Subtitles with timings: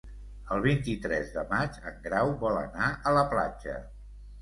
[0.55, 3.81] El vint-i-tres de maig en Grau vol anar a la platja.